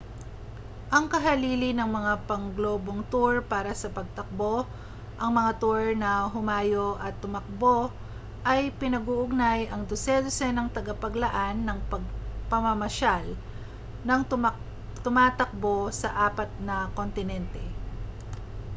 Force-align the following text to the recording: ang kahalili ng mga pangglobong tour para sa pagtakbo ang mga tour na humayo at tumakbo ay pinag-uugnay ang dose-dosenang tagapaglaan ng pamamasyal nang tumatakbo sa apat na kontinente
ang 0.95 1.05
kahalili 1.13 1.69
ng 1.77 1.85
mga 1.97 2.13
pangglobong 2.29 3.01
tour 3.13 3.33
para 3.53 3.69
sa 3.81 3.85
pagtakbo 3.97 4.55
ang 5.21 5.29
mga 5.37 5.51
tour 5.61 5.81
na 6.03 6.11
humayo 6.33 6.87
at 7.05 7.13
tumakbo 7.23 7.77
ay 8.51 8.61
pinag-uugnay 8.81 9.61
ang 9.69 9.81
dose-dosenang 9.89 10.69
tagapaglaan 10.75 11.55
ng 11.69 11.77
pamamasyal 12.51 13.25
nang 14.07 14.21
tumatakbo 15.05 15.77
sa 16.01 16.09
apat 16.33 16.49
na 16.67 16.77
kontinente 16.97 17.61